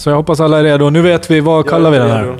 [0.00, 0.90] Så jag hoppas alla är redo.
[0.90, 2.36] Nu vet vi, vad kallar vi den här?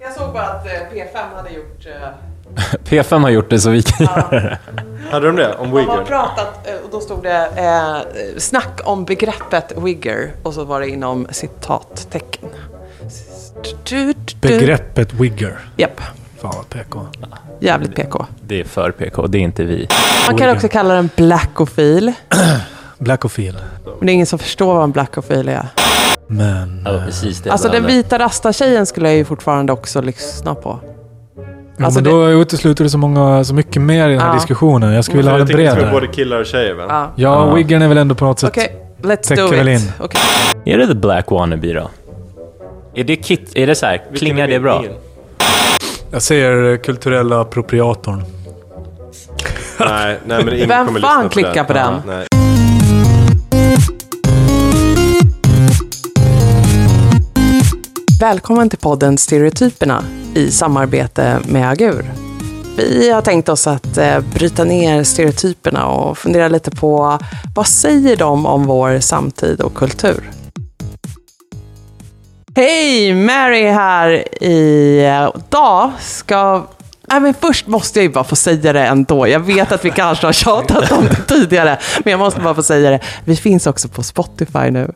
[0.00, 1.86] Jag såg bara att eh, P5 hade gjort...
[1.86, 4.58] eh, P5 har gjort det så vi kan göra det.
[5.10, 5.54] Hade de det?
[5.54, 6.04] Om De har Wigger?
[6.04, 10.88] pratat eh, och då stod det eh, snack om begreppet wigger och så var det
[10.88, 12.48] inom citattecken.
[14.40, 15.58] Begreppet wigger.
[15.76, 16.00] Japp,
[16.40, 17.00] Fan vad PK.
[17.60, 18.26] jävligt PK.
[18.40, 19.88] Det är för PK, det är inte vi.
[20.28, 22.12] Man kan också kalla den blackofil.
[22.98, 23.58] Blackofil.
[23.98, 25.66] Men det är ingen som förstår vad en blackofil är.
[26.26, 26.82] Men...
[26.84, 27.50] Ja, precis det.
[27.50, 30.80] Alltså den vita rasta-tjejen skulle jag ju fortfarande också lyssna på.
[31.78, 34.34] Ja, Alltså, men då utesluter det så, många, så mycket mer i den här Ja.
[34.34, 34.92] diskussionen.
[34.92, 36.00] Jag skulle vilja ha jag den tycker det ska vara bredare.
[36.06, 36.86] både killar och tjejer väl?
[36.88, 37.10] Ja.
[37.16, 38.50] Ja, wiggern är väl ändå på något sätt...
[38.50, 39.80] Okej, let's Täcker do väl it.
[39.82, 39.92] in.
[40.00, 40.20] Okej.
[40.64, 41.90] Är det the black wannabe då?
[42.94, 43.50] Är det kit...
[43.54, 44.02] Är det så här?
[44.16, 44.84] Klingar det bra?
[46.10, 48.24] Jag säger eh, kulturella appropriatorn.
[49.80, 51.94] Nej, nej men ingen Vem kommer fan lyssna klickar på den?
[58.20, 62.04] Välkommen till podden Stereotyperna i samarbete med Agur.
[62.76, 67.18] Vi har tänkt oss att eh, bryta ner stereotyperna och fundera lite på
[67.54, 70.30] vad säger de om vår samtid och kultur?
[72.56, 73.14] Hej!
[73.14, 76.66] Mary här eh, idag ska...
[77.06, 79.28] Nej, men först måste jag ju bara få säga det ändå.
[79.28, 82.62] Jag vet att vi kanske har tjatat om det tidigare, men jag måste bara få
[82.62, 83.00] säga det.
[83.24, 84.92] Vi finns också på Spotify nu.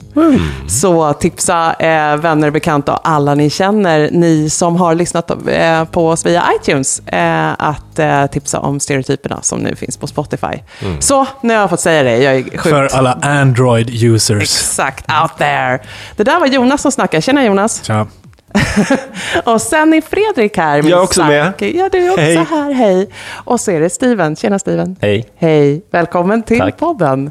[0.69, 6.09] Så tipsa eh, vänner, bekanta och alla ni känner, ni som har lyssnat eh, på
[6.09, 10.59] oss via iTunes, eh, att eh, tipsa om stereotyperna som nu finns på Spotify.
[11.01, 12.17] Så, nu har jag fått säga det.
[12.17, 12.63] Jag är sjukt...
[12.63, 14.43] För alla Android-users.
[14.43, 15.79] Exakt, out there.
[16.17, 17.23] Det där var Jonas som snackade.
[17.23, 17.85] Tjena Jonas.
[17.85, 18.07] Tja.
[19.45, 20.83] Och sen är Fredrik här.
[20.83, 21.53] min Jag är också med.
[21.59, 22.37] Ja, du är också Hej.
[22.37, 22.73] här.
[22.73, 23.11] Hej.
[23.45, 24.37] Och så är det Steven.
[24.37, 24.97] Tjena Steven.
[25.01, 25.29] Hej.
[25.37, 25.83] Hej.
[25.91, 26.77] Välkommen till Tack.
[26.79, 27.31] podden.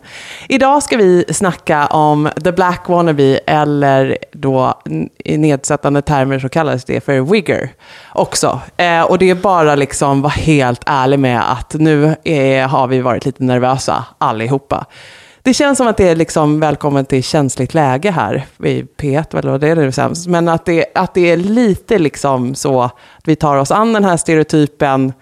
[0.50, 4.82] Idag ska vi snacka om The Black Wannabe, eller då
[5.18, 7.70] i nedsättande termer så kallas det för wigger
[8.14, 8.62] också.
[8.78, 13.02] Eh, och det är bara liksom vara helt ärlig med att nu är, har vi
[13.02, 14.86] varit lite nervösa allihopa.
[15.50, 19.52] Det känns som att det är liksom välkommen till känsligt läge här i P1, eller
[19.52, 20.28] vad det är det sämst.
[20.28, 24.04] Men att det, att det är lite liksom så att vi tar oss an den
[24.04, 25.14] här stereotypen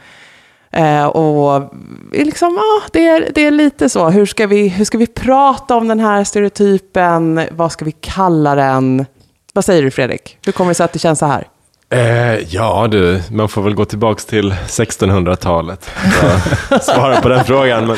[0.71, 1.73] Eh, och
[2.11, 4.09] liksom, ja, det, är, det är lite så.
[4.09, 7.41] Hur ska, vi, hur ska vi prata om den här stereotypen?
[7.51, 9.05] Vad ska vi kalla den?
[9.53, 10.37] Vad säger du Fredrik?
[10.45, 11.47] Hur kommer det sig att det känns så här?
[11.89, 15.85] Eh, ja du, man får väl gå tillbaks till 1600-talet.
[15.85, 17.87] för att Svara på den frågan.
[17.87, 17.97] Men,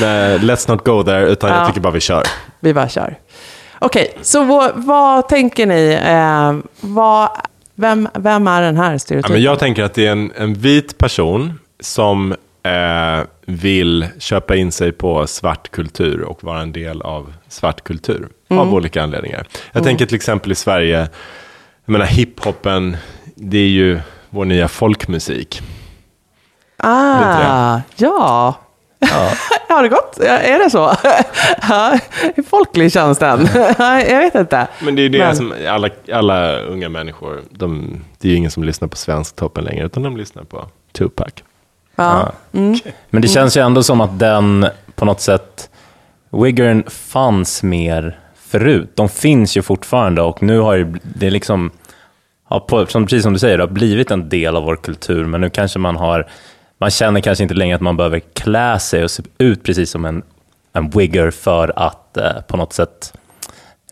[0.00, 1.56] nej, let's not go there, utan Ja.
[1.56, 2.22] jag tycker bara vi kör.
[2.60, 3.18] Vi bara kör.
[3.78, 5.92] Okej, så vad, vad tänker ni?
[6.06, 7.28] Eh, vad,
[7.74, 9.32] vem, vem är den här Ja, stereotypen?
[9.32, 12.32] men jag tänker att det är en, en vit person som
[12.62, 18.28] eh, vill köpa in sig på svart kultur och vara en del av svart kultur.
[18.50, 19.46] Av olika anledningar.
[19.72, 20.98] Jag tänker till exempel i Sverige,
[21.84, 22.96] jag menar hiphopen,
[23.34, 25.60] det är ju vår nya folkmusik.
[26.76, 28.52] ah, ja.
[29.00, 29.32] Ja.
[29.68, 30.18] Har det gått?
[30.20, 30.92] Är det så?
[31.68, 31.98] Ja,
[32.50, 33.48] folklig känns den?
[33.78, 34.66] jag vet inte.
[34.82, 38.36] Men det är ju det Men- som alla, alla unga människor, de, det är ju
[38.38, 41.28] ingen som lyssnar på svensk toppen längre, utan de lyssnar på Tupac.
[41.96, 42.32] Ja.
[43.10, 45.70] Men det känns ju ändå som att den på något sätt,
[46.30, 48.18] Wiggern fanns mer
[48.48, 48.90] förut.
[48.94, 51.70] De finns ju fortfarande och nu har ju det liksom,
[52.50, 55.24] ja, på, som, precis som du säger, det har blivit en del av vår kultur,
[55.24, 56.26] men nu kanske man har,
[56.78, 60.04] man känner kanske inte längre att man behöver klä sig och se ut precis som
[60.04, 60.22] en,
[60.72, 63.12] en wigger för att eh, på något sätt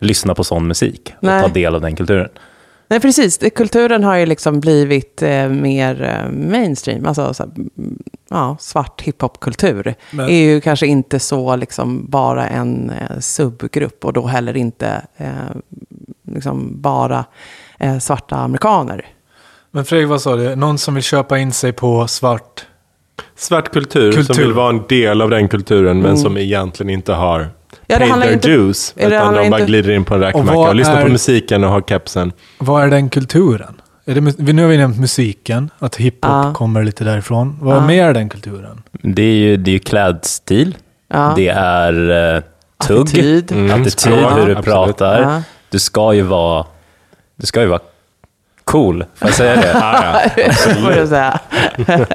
[0.01, 1.41] lyssna på sån musik och Nej.
[1.41, 2.29] ta del av den kulturen.
[2.89, 3.39] Nej, precis.
[3.55, 7.05] Kulturen har ju liksom blivit eh, mer eh, mainstream.
[7.05, 7.51] Alltså så här,
[8.29, 14.27] ja, svart hiphopkultur är ju kanske inte så liksom bara en eh, subgrupp och då
[14.27, 15.29] heller inte eh,
[16.31, 17.25] liksom bara
[17.79, 19.05] eh, svarta amerikaner.
[19.71, 20.55] Men Fredrik, vad sa du?
[20.55, 22.65] Någon som vill köpa in sig på svart...
[23.35, 24.33] Svart kultur, Kultur.
[24.33, 27.49] som vill vara en del av den kulturen, men som egentligen inte har Mm.
[27.87, 28.93] Ja, det paid their inte- dues.
[28.95, 31.03] det Utan de bara inte- glider in på en Och räkmacka och, vad lyssnar är-
[31.05, 32.31] på musiken och har kepsen.
[32.57, 33.81] Vad är den kulturen?
[34.05, 36.53] Är det, nu har vi nämnt musiken, att hiphop Ja.
[36.53, 37.57] kommer lite därifrån.
[37.61, 37.87] Vad är Ja.
[37.87, 38.83] mer den kulturen?
[38.91, 40.77] Det är ju, det är ju klädstil,
[41.13, 41.33] Ja.
[41.35, 42.41] det är eh,
[42.87, 43.51] tugg, Attityd.
[43.51, 44.63] Mm, attityd, hur du absolut.
[44.65, 45.21] pratar.
[45.21, 45.41] Ja.
[45.69, 46.65] Du ska ju vara,
[47.35, 47.79] du ska ju vara
[48.67, 49.71] cool, får jag säga det?
[49.73, 50.51] Ja, ja.
[50.51, 51.39] får säga.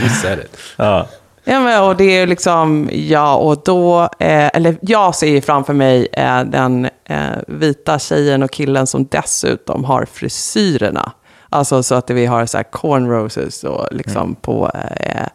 [0.00, 0.58] You said it.
[0.76, 1.06] Ja.
[1.48, 5.72] Ja, men, och det är liksom, ja, och då, eh, eller jag ser ju framför
[5.72, 7.18] mig eh, den eh,
[7.48, 11.12] vita tjejen och killen som dessutom har frisyrerna.
[11.48, 14.70] Alltså så att vi har så här cornroses och liksom på
[15.00, 15.26] eh,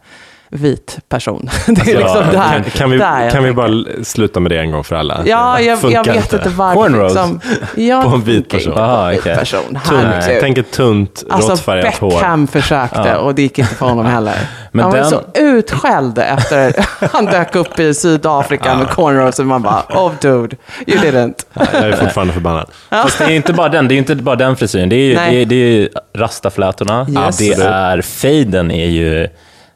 [0.54, 1.48] vit person.
[1.66, 3.70] Det är Alltså, liksom där, Kan, kan vi, där kan vi bara
[4.04, 5.22] sluta med det en gång för alla?
[5.26, 6.80] Ja, jag, jag vet inte varför.
[6.82, 7.12] Cornrows?
[7.14, 7.40] Liksom,
[7.76, 8.72] ja, På en vit person.
[8.72, 9.36] inte Aha, vit okej.
[9.36, 9.78] person.
[9.88, 12.10] Tunt, tänk ett tunt, Alltså råttfärgat hår.
[12.10, 14.34] Beckham försökte och det gick inte för honom heller.
[14.72, 16.74] Men han var ju den- så utskälld efter
[17.12, 20.56] han dök upp i Sydafrika med cornrows och man bara, oh dude,
[20.86, 21.34] you didn't.
[21.72, 22.66] Jag är fortfarande förbannad.
[22.90, 24.88] Fast det är inte bara den, det är inte bara den frisyren.
[24.88, 27.36] Det är ju, det är, det är ju rastaflätorna, Yes.
[27.38, 29.28] det är fejden är ju,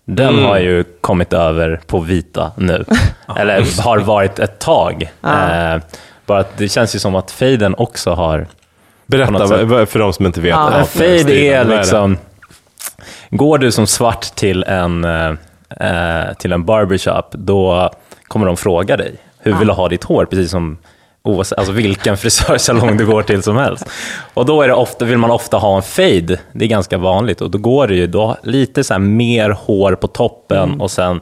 [0.08, 0.44] den Mm.
[0.44, 2.84] har ju kommit över på vita nu.
[3.36, 5.02] Eller har varit ett tag.
[5.24, 5.76] Eh,
[6.26, 8.46] bara att det känns ju som att fejden också har...
[9.06, 10.50] Berätta för de som inte vet.
[10.50, 10.72] Ja.
[10.78, 12.18] En fade är liksom...
[13.30, 15.32] Går du som svart till en, eh,
[15.80, 17.90] eh, till en barbershop, då
[18.28, 20.24] kommer de fråga dig, hur vill du ha ditt hår?
[20.24, 20.78] Precis som
[21.26, 23.84] oavsett, alltså vilken frisörsalong du går till som helst.
[24.34, 27.40] Och då är det ofta, vill man ofta ha en fade, det är ganska vanligt.
[27.40, 31.20] Och då går det ju då lite så mer hår på toppen och sen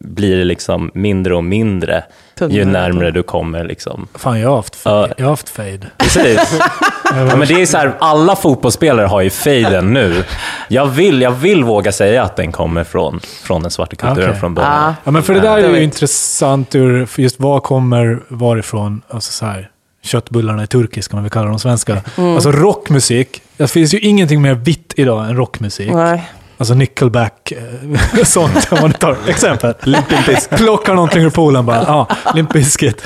[0.00, 2.04] blir det liksom mindre och mindre
[2.48, 3.64] ju närmare du kommer.
[3.64, 4.08] Liksom.
[4.14, 5.14] Fan, jag har haft fade.
[5.16, 5.86] Jag har haft fade.
[5.98, 6.60] Precis.
[7.16, 10.24] Ja, men det är så här, alla fotbollsspelare har ju faden nu.
[10.68, 14.40] Jag vill, jag vill våga säga att den kommer från, från den svarta kulturen Okej.
[14.40, 14.72] från början.
[14.72, 14.94] Ah.
[15.04, 19.46] Ja, men för det där är ju intressant ur, just vad kommer varifrån, alltså så
[19.46, 19.70] här,
[20.02, 22.02] köttbullarna är turkiska, man vill kalla dem svenska.
[22.16, 22.34] Mm.
[22.34, 25.90] Alltså rockmusik, det finns ju ingenting mer vitt idag än rockmusik.
[25.92, 26.30] Nej.
[26.64, 29.74] Alltså nickelback, eh, sånt om man tar exempel.
[29.82, 30.04] Limp.
[30.50, 33.02] Plockar någonting ur poolen bara, ja, Limp Bizkit.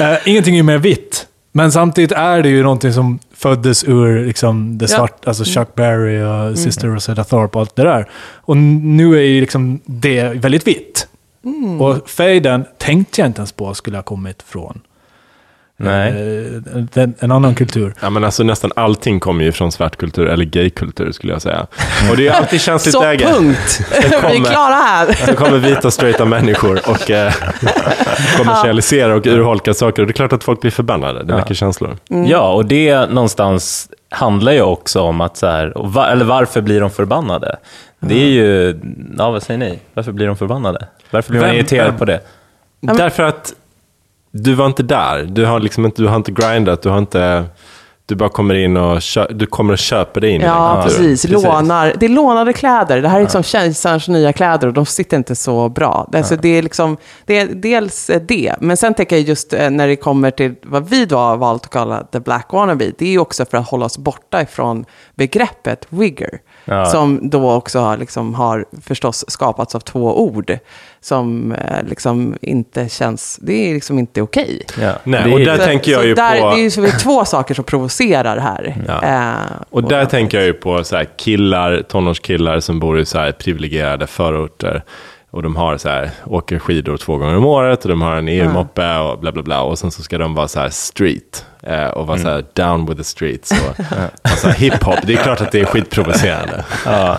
[0.00, 1.26] Eh, ingenting är mer vitt.
[1.52, 4.96] Men samtidigt är det ju någonting som föddes ur liksom, det Ja.
[4.96, 8.08] svart, alltså Chuck Berry och Sister Rosetta Thorpe och allt det där.
[8.34, 11.06] Och nu är ju liksom det väldigt vitt.
[11.80, 14.80] Och faden tänkte jag inte ens på skulle ha kommit från
[15.76, 16.08] Nej.
[16.08, 16.60] eh,
[16.92, 17.94] den, en annan kultur.
[18.02, 21.66] Ja, men alltså, nästan allting kommer ju från svartkultur, eller gaykultur skulle jag säga.
[22.10, 23.24] Och det är alltid känsligt Så läge.
[23.26, 23.80] punkt!
[24.00, 25.26] Vi är kommer- klara här.
[25.26, 27.32] Så kommer vita straighta människor och eh,
[28.36, 30.02] kommersialiserar och urholkar saker.
[30.02, 31.24] Och det är klart att folk blir förbannade.
[31.24, 31.96] Det väcker känslor.
[32.26, 36.60] Ja, och det någonstans handlar ju också om att så här, och va, eller varför
[36.60, 37.56] blir de förbannade?
[38.00, 38.80] Det är ju,
[39.18, 39.78] ja vad säger ni?
[39.94, 40.86] Varför blir de förbannade?
[41.10, 42.20] Varför blir man irriterad på det?
[42.80, 43.52] Därför att
[44.36, 45.22] du var inte där.
[45.22, 46.82] Du har, liksom inte, du har inte grindat.
[46.82, 47.44] Du har inte...
[48.06, 50.82] Du bara kommer in och, kö, du kommer och köper dig in i Ja, den
[50.82, 51.10] kulturen.
[51.10, 51.30] precis.
[51.30, 53.02] Lånar, det är lånade kläder.
[53.02, 56.08] Det här är liksom kejsarens nya kläder och de sitter inte så bra.
[56.14, 59.88] Alltså, det, är liksom, det är dels det, men sen tänker jag just eh, när
[59.88, 63.18] det kommer till vad vi då har valt att kalla the black wannabe, det är
[63.18, 64.84] också för att hålla oss borta ifrån
[65.14, 66.38] begreppet wigger.
[66.64, 66.84] Ja.
[66.86, 70.58] Som då också har, liksom, har förstås skapats av två ord
[71.00, 74.62] som eh, liksom inte känns, det är liksom inte okej.
[74.80, 74.92] Ja.
[75.04, 76.80] Nej, det, och är- där Så- tänker jag ju där, på- Det är ju så
[76.80, 78.76] det är två saker som provocerar här.
[78.88, 79.02] Ja.
[79.02, 83.18] Eh, Och där tänker jag ju på så här killar, tonårskillar som bor i så
[83.18, 84.82] här privilegierade förorter.
[85.34, 88.28] Och de har så här, åker skidor två gånger om året och de har en
[88.28, 89.62] EU-moppe och bla bla bla.
[89.62, 92.86] Och sen så ska de vara så här street eh, och vara så här down
[92.86, 93.84] with the streets och
[94.30, 94.98] ha så här hiphop.
[95.06, 96.64] Det är klart att det är skitprovocerande.
[96.86, 97.18] Ja.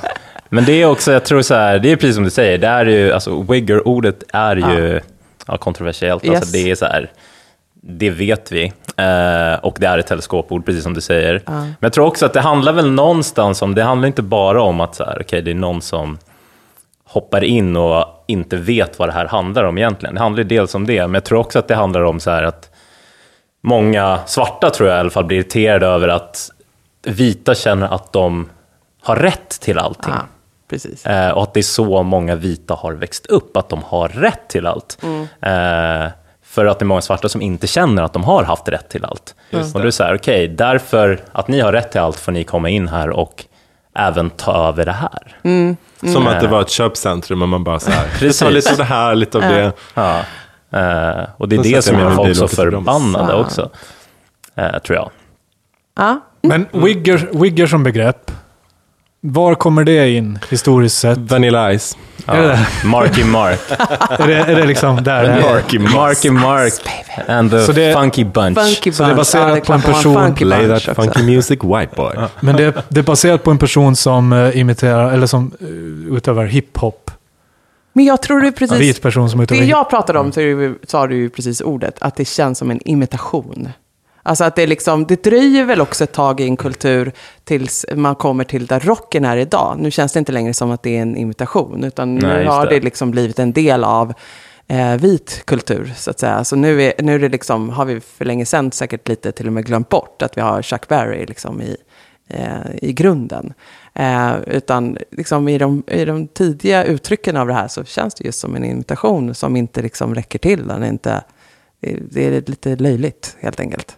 [0.50, 2.67] Men det är också, jag tror så här, det är precis som du säger, det
[2.67, 5.01] är ju, alltså wigger-ordet är ju
[5.47, 5.57] ja.
[5.57, 6.25] kontroversiellt.
[6.25, 6.35] Yes.
[6.35, 7.11] Alltså det är så här,
[7.81, 8.63] det vet vi.
[8.97, 11.41] Eh, och det är ett teleskopord, precis som du säger.
[11.45, 14.81] Men jag tror också att det handlar väl någonstans om, det handlar inte bara om
[14.81, 16.18] att så här, okay, det är någon som
[17.07, 20.16] hoppar in och inte vet vad det här handlar om egentligen.
[20.16, 22.31] Det handlar ju dels om det, men jag tror också att det handlar om så
[22.31, 22.69] här att
[23.62, 26.50] många svarta tror jag i alla fall blir irriterade över att
[27.04, 28.50] vita känner att de
[29.02, 30.14] har rätt till allting.
[30.14, 30.26] Ja,
[30.69, 31.06] precis.
[31.06, 34.47] Eh, och att det är så många vita har växt upp, att de har rätt
[34.47, 34.97] till allt.
[35.42, 36.07] Eh,
[36.44, 39.06] för att det är många svarta som inte känner att de har haft rätt till
[39.06, 39.35] allt.
[39.52, 42.31] Och då är det så här, okej, därför att ni har rätt till allt får
[42.31, 43.45] ni komma in här och
[43.95, 45.37] även ta över det här.
[46.14, 48.40] Som att det var ett köpcentrum och man bara så här, Precis.
[48.40, 49.71] ta lite av det här, lite av det.
[49.94, 50.19] Ja.
[50.80, 53.69] Eh, och det är Då det som gör folk så förbannade också.
[54.56, 55.09] Eh, tror jag.
[55.97, 56.19] Ja.
[56.42, 58.31] Men wigger, wigger som begrepp,
[59.31, 61.17] var kommer det in historiskt sett?
[61.17, 61.97] Vanilla Ice.
[62.27, 63.59] Är, det, Marky Mark.
[64.09, 65.41] är, det, är det liksom där?
[65.41, 65.94] Marky Moss.
[65.94, 66.73] Marky Mark
[67.27, 68.57] and the det- Funky Bunch.
[68.59, 69.17] Funky Så det är Bunch.
[69.17, 70.35] baserat Ja, det på en person.
[70.35, 71.11] Play Bunch that också.
[71.11, 72.13] funky music, white boy.
[72.39, 76.45] Men det, det är baserat på en person som uh, imiterar, eller som uh, utövar
[76.45, 77.11] hiphop.
[77.94, 78.79] Men jag tror det är En precis...
[78.79, 82.15] vit person som utövar Det jag pratade om så sa du ju precis ordet, att
[82.15, 83.69] det känns som en imitation.
[84.27, 87.11] Alltså att det, liksom, det dröjer väl också ett tag i en kultur
[87.44, 89.77] tills man kommer till där rocken är idag.
[89.79, 92.65] Nu känns det inte längre som att det är en imitation, utan Nej, nu har
[92.65, 92.75] det.
[92.75, 94.13] det liksom blivit en del av
[94.67, 96.44] eh, vit kultur, så att säga.
[96.44, 99.47] Så nu, är, nu är det liksom, har vi för länge sedan säkert lite till
[99.47, 101.77] och med glömt bort att vi har Chuck Berry liksom i,
[102.27, 103.53] eh, i grunden.
[103.94, 108.25] Eh, utan liksom i, de, i de tidiga uttrycken av det här så känns det
[108.25, 110.67] just som en imitation som inte liksom räcker till.
[110.67, 111.23] Den inte,
[111.79, 113.97] det, det är lite löjligt helt enkelt.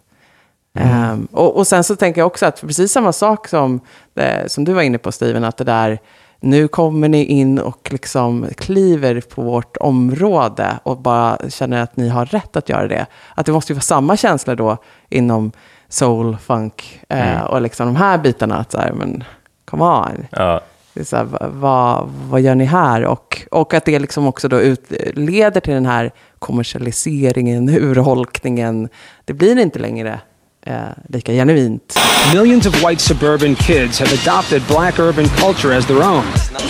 [0.82, 3.80] Um, och, och sen så tänker jag också att precis samma sak som,
[4.16, 6.00] eh, som du var inne på Steven, att det där,
[6.40, 12.10] nu kommer ni in och liksom kliver på vårt område och bara känner att ni
[12.10, 13.06] har rätt att göra det.
[13.36, 14.78] Att det måste ju vara samma känsla då
[15.10, 15.52] inom
[15.90, 18.58] soul, funk eh, och liksom de här bitarna.
[18.58, 19.24] Att så här, men
[19.66, 20.28] come on.
[20.32, 20.62] Ja.
[20.94, 23.06] Det är så här, va- vad, vad gör ni här?
[23.06, 28.90] Och, och att det liksom också då ut, leder till den här kommersialiseringen, urholkningen.
[29.26, 30.20] Det blir inte längre
[30.68, 31.96] eh, lika genuint.
[32.34, 36.26] Millions of white suburban kids have adopted black urban culture as their own.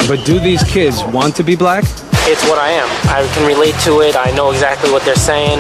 [0.07, 1.83] But do these kids want to be black?
[2.29, 2.87] It's what I am.
[3.09, 4.15] I can relate to it.
[4.15, 5.59] I know exactly what they're saying.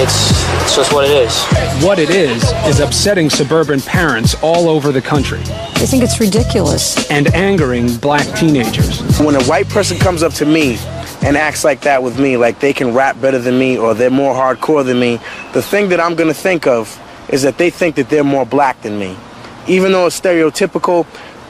[0.00, 0.30] It's,
[0.62, 1.42] it's just what it is.
[1.82, 7.10] What it is, is upsetting suburban parents all over the country I think it's ridiculous.
[7.10, 9.00] and angering black teenagers.
[9.18, 10.76] When a white person comes up to me
[11.22, 14.08] and acts like that with me, like they can rap better than me or they're
[14.08, 15.18] more hardcore than me,
[15.52, 16.96] the thing that I'm gonna think of
[17.28, 19.16] is that they think that they're more black than me.
[19.66, 21.08] Even though it's stereotypical,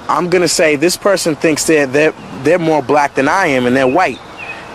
[0.09, 2.15] I'm gonna say this person thinks they're, they're,
[2.45, 4.19] they're more black than I am and they're white.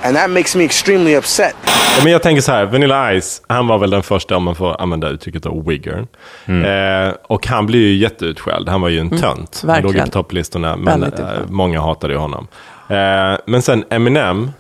[0.04, 1.56] And that makes me extremely upset.
[1.66, 4.56] Ja, Men jag tänker så här, Vanilla Ice, han var väl den första, om man
[4.56, 6.08] får använda uttrycket då, wigger.
[6.48, 9.64] Eh, och han blev ju jätteutskälld, han var ju en tönt.
[9.68, 11.10] Han låg ju på topplistorna, men eh,
[11.50, 12.48] många hatade ju honom.
[12.90, 14.52] Eh, men sen Eminem,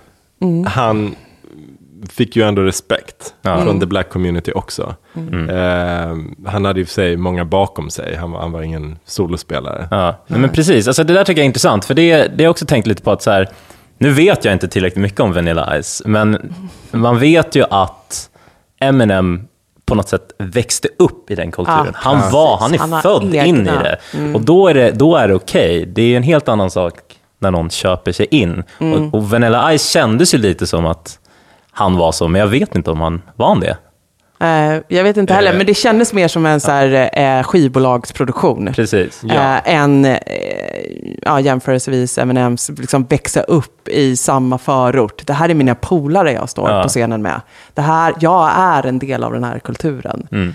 [0.67, 1.15] han
[2.11, 4.95] fick ju ändå respekt från the black community också.
[5.49, 9.87] Eh, han hade ju för sig många bakom sig, han var, han var ingen solospelare.
[9.91, 10.87] Ja, men precis.
[10.87, 13.01] Alltså, det där tycker jag är intressant, för det, det har jag också tänkt lite
[13.01, 13.49] på att så här,
[14.03, 16.53] nu vet jag inte tillräckligt mycket om Vanilla Ice, men
[16.91, 18.29] man vet ju att
[18.79, 19.47] Eminem
[19.85, 21.85] på något sätt växte upp i den kulturen.
[21.85, 23.45] Ja, han var, han är Han född egna.
[23.45, 23.97] in i det.
[24.33, 25.85] Och då är det, då är det okej.
[25.85, 26.93] Det är en helt annan sak
[27.39, 28.63] när någon köper sig in.
[28.77, 31.19] Och, och Vanilla Ice kändes ju lite som att
[31.71, 33.77] han var så, men jag vet inte om han var han det.
[34.39, 35.57] Eh, jag vet inte heller, Eh.
[35.57, 38.69] men det kändes mer som en så här, eh, skivbolagsproduktion.
[38.75, 39.21] Precis.
[39.65, 40.17] Än eh,
[41.21, 45.21] ja, jämförelsevis Eminems liksom växa upp i samma förort.
[45.25, 46.83] Det här är mina polare jag står Ja.
[46.83, 47.41] på scenen med.
[47.73, 50.27] Det här, jag är en del av den här kulturen.
[50.31, 50.53] Mm.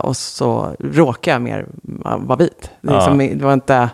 [0.00, 1.66] Och så råkar jag mer
[2.00, 2.70] vara vit.
[2.80, 2.98] Det, är Ja.
[2.98, 3.88] liksom, det var inte...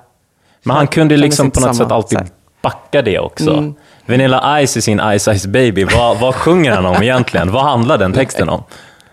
[0.62, 2.33] Men han kunde liksom på något sätt alltid sätt.
[2.62, 3.50] backa det också.
[3.52, 3.75] Mm.
[4.07, 7.52] Vanilla Ice i sin Ice Ice Baby, vad, vad sjunger han om egentligen?
[7.52, 8.62] Vad handlar den texten om?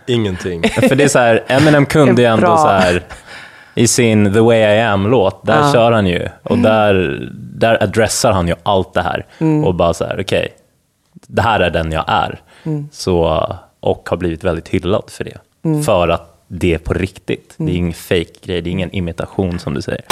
[0.06, 0.64] Ingenting.
[0.70, 3.04] För det är så här, Eminem kunde ju ändå så här,
[3.76, 5.72] i sin The Way I Am-låt, där Ja.
[5.74, 6.28] kör han ju.
[6.44, 9.26] Och där, där adressar han ju allt det här.
[9.66, 10.48] Och bara så här, okej,
[11.28, 12.40] det här är den jag är.
[12.92, 13.48] Så,
[13.80, 15.38] och har blivit väldigt hyllad för det.
[15.86, 17.54] För att det är på riktigt.
[17.58, 20.04] Det är ingen fake grej det är ingen imitation som du säger.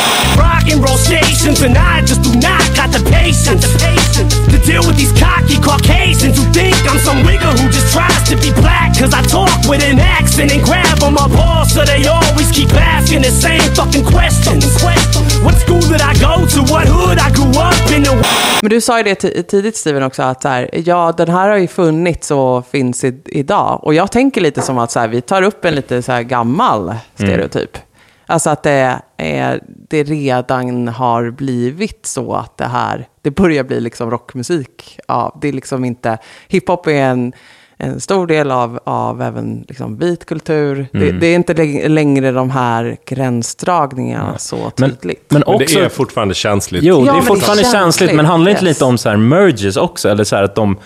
[15.43, 16.73] What school did I go to?
[16.73, 18.21] What hood I grew up in?
[18.61, 21.49] Men du sa ju det ti- tidigt Steven också, att så här, ja, den här
[21.49, 23.79] har ju funnits och finns i, idag.
[23.83, 26.21] Och jag tänker lite som att så här, vi tar upp en lite så här
[26.21, 27.77] gammal stereotyp.
[28.25, 33.81] Alltså att det, är, det redan har blivit så att det här, det börjar bli
[33.81, 34.99] liksom rockmusik.
[35.07, 36.17] Ja, det är liksom inte,
[36.47, 37.33] hiphop är en,
[37.81, 40.87] en stor del av, av även liksom vit kultur.
[40.91, 45.25] Det, det är inte lä- längre de här gränsdragningarna så Men, tydligt.
[45.29, 46.83] men Men också, det är fortfarande känsligt.
[46.83, 48.75] Jo, Ja, det är men det är fortfarande känsligt, känsligt, men handlar inte yes.
[48.75, 50.09] lite om så här merges också?
[50.09, 50.77] Eller så här att de,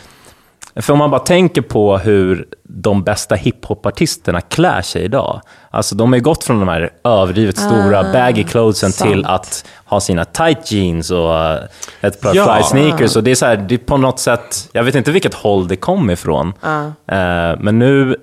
[0.75, 5.42] för om man bara tänker på hur de bästa hiphopartisterna klär sig idag.
[5.70, 9.25] Alltså de har ju gått från de här överdrivet stora baggy clothesen till sant.
[9.27, 11.60] att ha sina tight jeans och eh,
[12.01, 12.56] ett par Ja.
[12.56, 13.15] fly sneakers.
[13.15, 15.68] Och det är så här, det är på något sätt, jag vet inte vilket håll
[15.68, 16.53] det kom ifrån.
[16.63, 18.15] Eh, men nu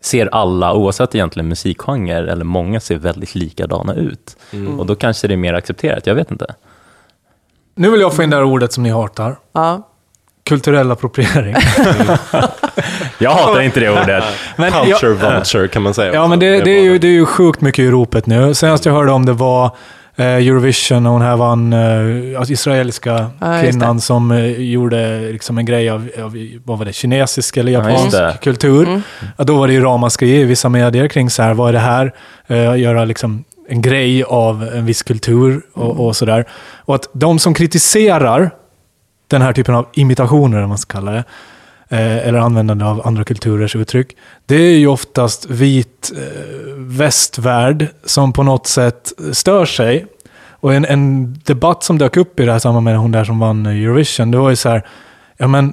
[0.00, 4.36] ser alla, oavsett egentligen musikgenre, eller många ser väldigt likadana ut.
[4.78, 6.54] Och då kanske det är mer accepterat, jag vet inte.
[7.74, 9.36] Nu vill jag få in det här ordet som ni hatar.
[9.52, 9.82] Ja.
[10.46, 11.54] Kulturell appropriering.
[13.18, 14.24] Jag hatar inte det ordet.
[14.56, 16.14] Men Culture jag, vulture kan man säga.
[16.14, 18.54] ja, men det, det, är ju, det är ju sjukt mycket i ropet nu.
[18.54, 19.70] Senast jag hörde om det var
[20.16, 25.58] eh, Eurovision och hon här vann, eh, alltså israeliska just kvinnan som eh, gjorde liksom
[25.58, 28.38] en grej av, av, vad var det, kinesisk eller japansk det.
[28.42, 29.02] kultur.
[29.36, 31.78] Ja, då var det ju ramaskri i vissa medier kring så här, vad är det
[31.78, 32.12] här?
[32.46, 36.44] Eh, göra liksom en grej av en viss kultur och, och sådär.
[36.84, 38.50] Och att de som kritiserar
[39.28, 41.24] den här typen av imitationer, om man ska kalla det,
[41.88, 44.16] eh, eller användande av andra kulturers uttryck,
[44.46, 50.06] det är ju oftast vit eh, västvärld som på något sätt stör sig.
[50.50, 53.38] Och en, en debatt som dök upp i det här sammanhanget med hon där som
[53.38, 54.86] vann Eurovision, det var ju så här,
[55.36, 55.72] ja men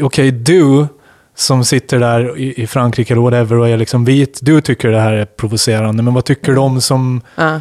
[0.00, 0.86] okej, du
[1.34, 5.00] som sitter där i, i Frankrike eller whatever och är liksom vit, du tycker det
[5.00, 7.58] här är provocerande, men vad tycker de som uh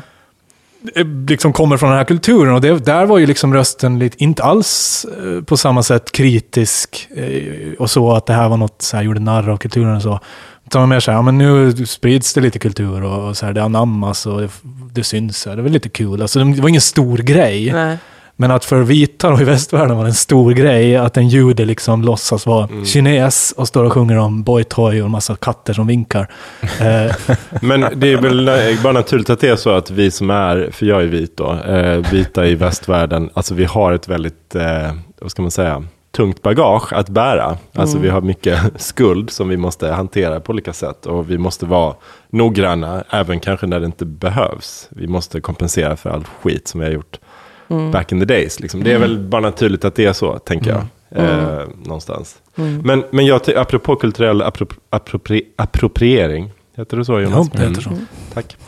[0.96, 2.54] Eh, liksom kommer från den här kulturen?
[2.54, 7.08] Och det, där var ju liksom rösten lite, inte alls eh, på samma sätt kritisk
[7.16, 10.02] eh, och så, att det här var något så här, gjorde narr av kulturen och
[10.02, 10.20] så.
[10.66, 13.46] Utan var mer så här, ja, men nu sprids det lite kultur och, och så
[13.46, 14.50] här, det anammas och det,
[14.94, 15.38] det syns.
[15.38, 16.22] Så här, det var lite kul.
[16.22, 17.72] Alltså, det var ingen stor grej.
[17.74, 17.98] Nej.
[18.36, 21.66] Men att för vita då i västvärlden var det en stor grej att en jude
[21.66, 25.74] liksom låtsas vara kines och står och sjunger om boy toy och en massa katter
[25.74, 26.28] som vinkar.
[26.62, 28.50] Eh, Men det är väl
[28.84, 31.54] bara naturligt att det är så att vi som är, för jag är vit då,
[31.54, 36.42] eh, vita i västvärlden, alltså vi har ett väldigt, eh, vad ska man säga, tungt
[36.42, 37.58] bagage att bära.
[37.74, 41.66] Alltså vi har mycket skuld som vi måste hantera på olika sätt och vi måste
[41.66, 41.96] vara
[42.30, 44.88] noggranna, även kanske när det inte behövs.
[44.90, 47.20] Vi måste kompensera för all skit som vi har gjort
[47.68, 48.60] back in the days.
[48.60, 48.84] Liksom.
[48.84, 50.86] Det är väl bara naturligt att det är så, tänker jag.
[51.24, 52.36] Eh, någonstans.
[52.56, 57.48] Men, men jag, apropå kulturell appro, appropri, appropriering, heter det så Jonas?
[57.54, 57.90] ja, det heter så.
[58.34, 58.58] Tack.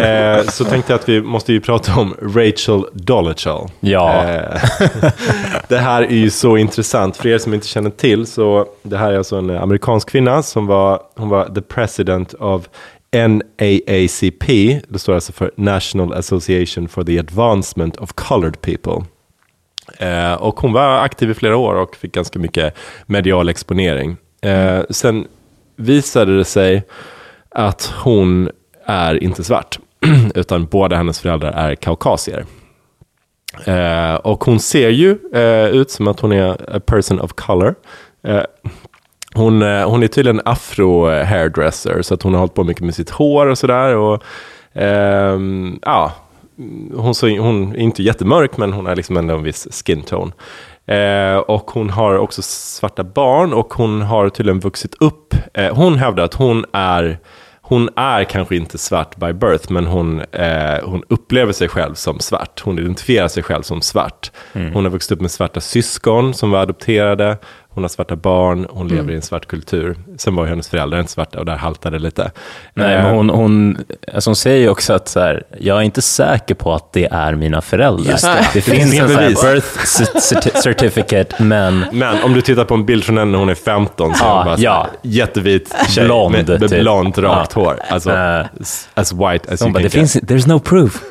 [0.00, 3.68] Eh, så tänkte jag att vi måste ju prata om Rachel Dolezal.
[3.80, 4.24] Ja.
[4.24, 4.62] Eh,
[5.68, 7.16] det här är ju så intressant.
[7.16, 10.66] För er som inte känner till så det här är alltså en amerikansk kvinna som
[10.66, 12.68] var, hon var the president of
[13.12, 14.46] NAACP.
[14.88, 19.04] Det står alltså för National Association for the Advancement of Colored People.
[19.98, 22.74] Eh, och hon var aktiv i flera år och fick ganska mycket
[23.06, 24.16] medial exponering.
[24.40, 25.26] Eh, sen
[25.76, 26.82] visade det sig
[27.48, 28.50] att hon
[28.84, 29.78] är inte svart,
[30.34, 32.46] utan båda hennes föräldrar är kaukasier.
[33.64, 37.74] Eh, och hon ser ju eh, ut som att hon är a person of color.
[38.22, 38.42] Eh,
[39.36, 42.94] Eh, hon, eh, hon är tydligen afro-hairdresser, så att hon har hållit på mycket med
[42.94, 43.96] sitt hår och sådär.
[43.96, 44.22] Och,
[44.74, 46.12] ehm, ja,
[46.94, 50.32] hon, så, hon är inte jättemörk, men hon har liksom ändå en viss skin tone.
[50.86, 55.34] Eh, och hon har också svarta barn och hon har tydligen vuxit upp.
[55.54, 57.18] Eh, hon hävdar att hon är,
[57.60, 62.18] hon är kanske inte svart by birth, men hon, eh, hon upplever sig själv som
[62.20, 62.62] svart.
[62.64, 64.30] Hon identifierar sig själv som svart.
[64.52, 67.38] Hon har vuxit upp med svarta syskon som var adopterade.
[67.76, 69.96] Hon har svarta barn, hon lever i en svart kultur.
[70.18, 72.30] Sen var ju hennes föräldrar inte svarta och där haltade det lite.
[72.74, 73.78] Nej, Eh, men hon, hon,
[74.14, 77.04] alltså hon säger ju också att så här, jag är inte säker på att det
[77.12, 78.10] är mina föräldrar.
[78.12, 78.48] Just det.
[78.54, 79.42] det finns en så här bevis.
[79.42, 83.48] birth certi- certificate, men Men om du tittar på en bild från henne när hon
[83.48, 84.72] är 15 så hon bara ja.
[85.02, 86.80] här, jättevit tjej Blond, med, med typ.
[86.80, 87.62] blont rakt Ja.
[87.62, 87.78] hår.
[87.88, 88.46] Alltså, Eh.
[88.94, 91.02] as- white as you bara, can det finns, there's no proof.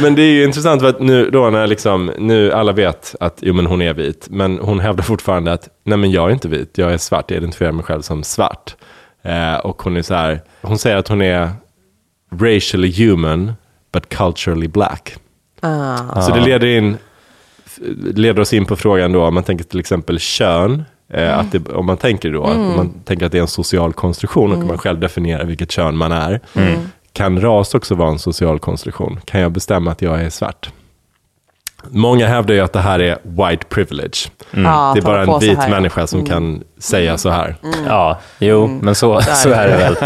[0.00, 3.34] Men det är ju intressant för att nu då när liksom, nu alla vet att
[3.40, 6.48] jo, men hon är vit, men hon hävdar fortfarande att nej men jag är inte
[6.48, 8.76] vit, jag är svart, jag identifierar mig själv som svart.
[9.22, 11.50] Eh, och hon är så här, hon säger att hon är
[12.32, 13.52] racially human
[13.92, 15.14] but culturally black.
[15.60, 16.22] Ah.
[16.22, 16.96] Så det leder, in,
[18.14, 21.68] leder oss in på frågan då, om man tänker till exempel kön, eh, att det,
[21.68, 24.78] om man tänker då, om man tänker att det är en social konstruktion och man
[24.78, 26.40] själv definierar vilket kön man är.
[27.12, 29.20] Kan ras också vara en social konstruktion?
[29.24, 30.70] Kan jag bestämma att jag är svart?
[31.90, 34.30] Många hävdar ju att det här är white privilege.
[34.50, 35.70] Ja, det är bara en vit här.
[35.70, 37.56] människa som kan säga så här.
[37.86, 39.96] Ja, jo, men så, så är det väl.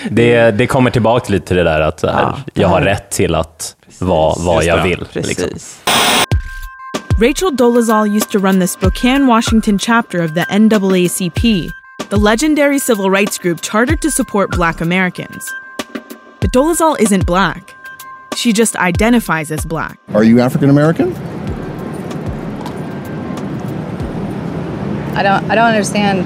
[0.10, 3.34] Det, det kommer tillbaka lite till det där att här, Ja, jag har rätt till
[3.34, 5.04] att vara vad jag vill.
[5.12, 5.48] Liksom.
[7.20, 11.70] Rachel Dolezal used to run the Spokane, Washington chapter of the NAACP,
[12.10, 15.44] the legendary civil rights group chartered to support black Americans.
[16.40, 17.77] But Dolezal isn't black.
[18.38, 19.98] She just identifies as black.
[20.14, 21.12] Are you African American?
[25.16, 26.24] I don't I don't understand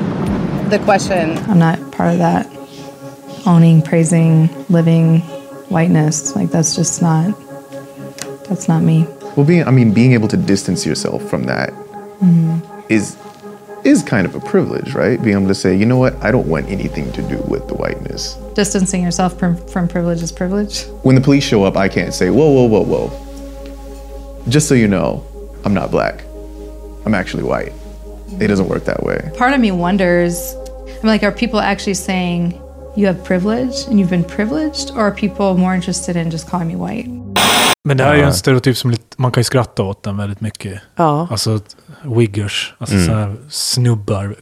[0.70, 1.38] the question.
[1.48, 2.46] I'm not part of that
[3.46, 5.20] owning, praising, living
[5.70, 6.37] whiteness.
[6.37, 7.33] Like that's just not
[8.44, 9.07] that's not me.
[9.35, 12.59] Well, being I mean, being able to distance yourself from that mm-hmm.
[12.90, 13.16] is
[13.85, 15.21] is kind of a privilege, right?
[15.23, 17.75] Being able to say, you know what, I don't want anything to do with the
[17.75, 18.35] whiteness.
[18.55, 20.85] Distancing yourself from, from privilege is privilege.
[21.03, 24.45] When the police show up, I can't say, whoa, whoa, whoa, whoa.
[24.49, 25.25] Just so you know,
[25.64, 26.25] I'm not black.
[27.05, 27.73] I'm actually white.
[28.40, 29.31] It doesn't work that way.
[29.37, 30.55] Part of me wonders,
[30.87, 32.61] I'm like, are people actually saying
[32.97, 36.68] you have privilege and you've been privileged, or are people more interested in just calling
[36.68, 37.07] me white?
[37.85, 40.16] Men det här är ju en stereotyp som lite, man kan ju skratta åt den
[40.16, 40.81] väldigt mycket.
[40.97, 41.29] Ja.
[41.31, 41.61] Alltså
[42.03, 43.07] wiggers, alltså Mm.
[43.07, 44.37] så här snubbar,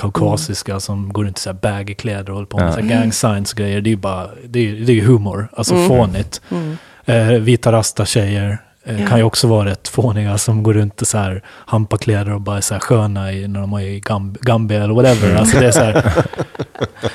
[0.00, 2.72] kaukasiska som går runt i så här baggy kläder och håller på med Ja.
[2.72, 3.80] så gang signs och grejer.
[3.80, 5.88] Det är ju bara, det är, det är humor, alltså Mm.
[5.88, 6.40] fånigt.
[6.50, 6.76] Mm.
[7.04, 8.58] Eh, vita rasta tjejer
[8.98, 9.06] Ja.
[9.08, 12.56] kan ju också vara rätt fåniga som går runt och så här hampakläder och bara
[12.56, 15.36] är så här sköna i, när de är i Gamb- Gambia eller whatever.
[15.36, 16.02] Alltså det är så här,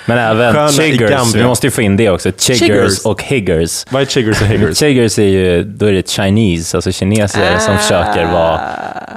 [0.06, 2.32] Men även Sköna chiggers, vi måste ju få in det också.
[2.38, 3.06] Chiggers, Chiggers.
[3.06, 3.86] och higgers.
[3.90, 4.78] Vad är chiggers och higgers?
[4.78, 8.60] Chiggers är ju, då är det Chinese, alltså kineser som försöker vara,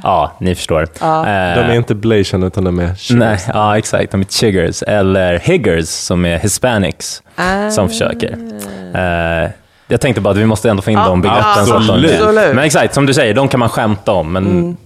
[0.03, 0.83] ja, ni förstår.
[0.83, 3.11] Eh, De är inte blasian utan de är chiggers.
[3.11, 4.83] Nej, ja exakt, de är chiggers.
[4.83, 7.71] Eller higgers som är hispanics Ah.
[7.71, 8.33] som försöker.
[8.95, 9.51] Eh,
[9.89, 11.43] jag tänkte bara att vi måste ändå få in Ja, de begreppen.
[11.55, 12.13] så att de- absolut.
[12.21, 12.55] Absolut.
[12.55, 14.33] Men exakt, som du säger, de kan man skämta om.
[14.33, 14.77] Men Mm.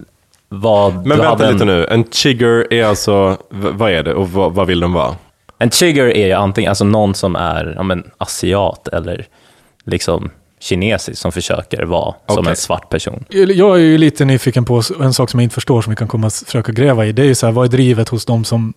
[0.49, 0.93] vad...
[0.93, 4.53] Men vänta hade en- lite nu, en chigger är alltså, vad är det och vad,
[4.53, 5.15] vad vill de vara?
[5.59, 9.25] En chigger är ju antingen alltså någon som är ja, men, asiat eller
[9.85, 12.49] liksom kinesisk som försöker vara som Okej.
[12.49, 13.25] en svart person.
[13.29, 16.07] jag är ju lite nyfiken på en sak som jag inte förstår som vi kan
[16.07, 17.11] komma att försöka gräva i.
[17.11, 18.73] Det är ju så här, vad är drivet hos de som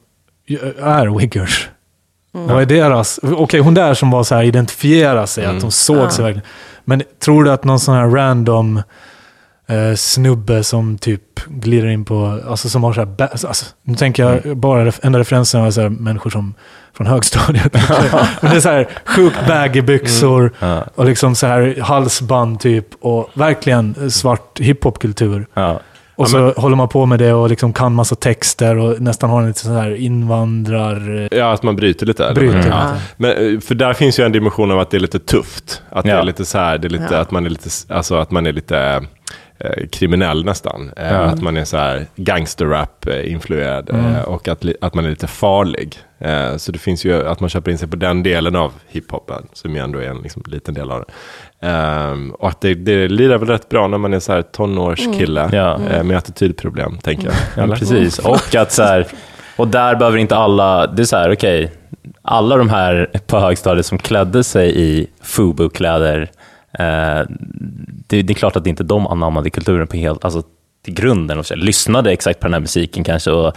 [0.46, 1.68] ju är wiggers?
[2.36, 3.20] Vad är deras...
[3.22, 6.46] Okej, hon där som var så här, identifiera sig, att de såg sig verkligen.
[6.84, 8.82] Men tror du att någon sån här random
[9.68, 13.94] eh, snubbe som typ glider in på, alltså som har så här, ba- alltså, nu
[13.94, 16.54] tänker jag bara, ref- enda referensen var så här, människor som
[16.96, 17.72] från högstadiet.
[18.40, 20.84] Men det är så här sjukt baggy byxor Ja.
[20.94, 25.46] och liksom så här halsband typ och verkligen svart hiphopkultur.
[25.54, 25.80] Ja.
[26.16, 29.40] Och så håller man på med det och liksom kan massa texter och nästan har
[29.40, 31.28] en lite sån här invandrar...
[31.30, 32.32] Ja, att man bryter lite.
[32.34, 32.68] Bryter, Mm.
[32.68, 32.92] ja.
[33.16, 35.82] Men, eh, för där finns ju en dimension av att det är lite tufft.
[35.90, 36.16] Att det Ja.
[36.16, 37.18] är lite så här, det är lite, Ja.
[37.18, 39.02] att man är lite, alltså att man är lite
[39.92, 40.90] kriminell nästan.
[40.96, 41.18] Eh, Ja.
[41.20, 45.96] Att man är så här gangsterrap-influerad eh, och att, att man är lite farlig.
[46.18, 49.46] Eh, så det finns ju att man köper in sig på den delen av hiphopen,
[49.52, 51.12] som ju ändå är en liksom, liten del av det.
[51.68, 55.42] Ehm, och att det, det lirar väl rätt bra när man är så här tonårskille
[55.90, 57.34] eh, med attitydproblem, tänker jag.
[57.56, 57.76] Ja, Eller?
[57.76, 58.18] precis.
[58.18, 59.06] Och att så här,
[59.56, 61.72] och där behöver inte alla, det är så här, okej,
[62.22, 66.28] alla de här på högstadiet som klädde sig i FUBU-kläder, eh,
[68.06, 70.42] det, det är klart att inte de anammade kulturen på helt, alltså
[70.82, 73.56] till grunden och så, lyssnade exakt på den här musiken kanske och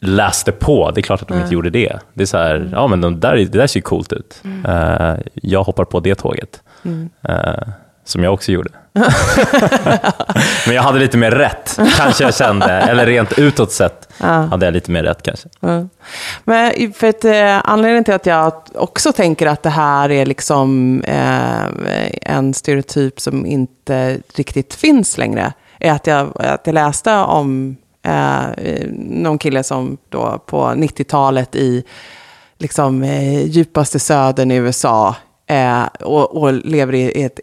[0.00, 0.90] läste på.
[0.90, 1.98] Det är klart att de inte gjorde det.
[2.14, 4.42] Det är så här, ja men de där, det där ser ju coolt ut.
[4.68, 6.62] Eh, jag hoppar på det tåget.
[7.28, 7.68] Eh,
[8.04, 8.70] som jag också gjorde.
[10.66, 12.66] Men jag hade lite mer rätt, kanske jag kände.
[12.66, 14.26] Eller rent utåt sett Ja.
[14.26, 15.48] hade jag lite mer rätt kanske.
[15.60, 15.86] Ja.
[16.44, 21.00] Men för att, eh, anledningen till att jag också tänker att det här är liksom
[21.04, 27.76] eh, en stereotyp som inte riktigt finns längre är att jag, att jag läste om
[28.02, 28.40] eh,
[28.98, 31.84] någon kille som då på 90-talet i
[32.58, 35.14] liksom, eh, djupaste södern i USA
[35.46, 37.40] eh, och, och lever i ett,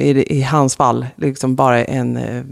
[0.00, 2.42] i, i hans fall, liksom bara en eh,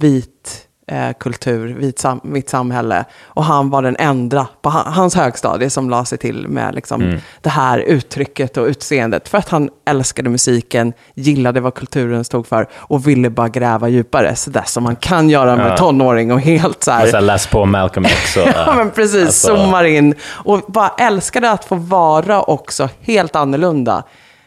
[0.00, 3.04] vit eh, kultur, vit, sam, vitt samhälle.
[3.24, 7.02] Och han var den enda på ha- hans högstadie som la sig till med liksom,
[7.02, 7.18] Mm.
[7.40, 9.28] det här uttrycket och utseendet.
[9.28, 14.36] För att han älskade musiken, gillade vad kulturen stod för och ville bara gräva djupare.
[14.36, 15.76] Så där som man kan göra med Ja.
[15.76, 17.06] tonåring och helt så här.
[17.06, 18.36] så läs på Malcolm X.
[18.36, 19.26] Och, Ja, men precis.
[19.26, 20.14] alltså- Zoomar in.
[20.30, 24.02] Och bara älskade att få vara också helt annorlunda.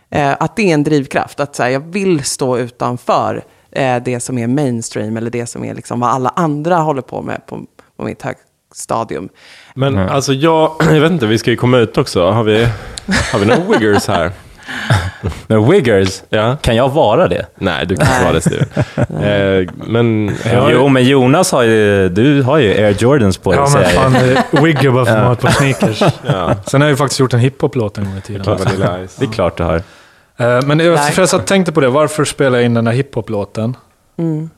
[0.09, 1.39] Eh, att det är en drivkraft.
[1.39, 5.63] Att så här, jag vill stå utanför eh, det som är mainstream eller det som
[5.63, 7.61] är liksom vad alla andra håller på med på,
[7.97, 9.29] på mitt högstadium.
[9.75, 12.29] Men alltså jag, jag vet inte, vi ska ju komma ut också.
[12.31, 12.67] Har vi,
[13.31, 14.31] har vi några wiggers här?
[15.47, 16.57] Men Wiggers, Ja.
[16.61, 17.45] kan jag vara det?
[17.55, 18.65] Nej, du kan inte vara det Steve.
[19.61, 23.59] eh, men ja, Jo, men Jonas har ju, du har ju Air Jordans på dig,
[23.59, 24.13] Ja men fan,
[24.63, 25.99] wigger bara för att man har ett par sneakers.
[26.25, 28.57] ja, Sen har jag ju faktiskt gjort en hiphop-låt en gång i tiden.
[28.57, 29.15] Vanilla Ice.
[29.15, 29.81] Det är klart du har.
[30.39, 32.93] Eh, Men jag, för jag satt tänkte på det, varför spelade jag in den här
[32.93, 33.75] hiphop-låten?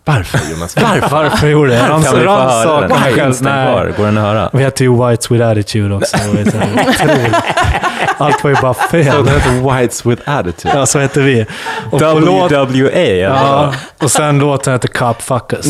[0.05, 0.75] Varför Jonas?
[0.75, 1.87] Varför, varför gjorde jag det?
[1.87, 2.99] Kan vi få höra Rannsaka den?
[3.01, 3.35] mig själv.
[3.41, 3.43] Den?
[3.43, 3.93] Nej.
[3.97, 4.49] Går den att höra?
[4.53, 6.17] Vi hette ju Whites with Attitude också.
[8.17, 9.25] Allt var ju bara Så fel.
[9.25, 10.73] det heter Whites with attitude.
[10.77, 11.45] Ja, så hette vi.
[11.91, 12.99] Och WWA.
[12.99, 15.65] ja, och sen låten hette Cop Fuckers.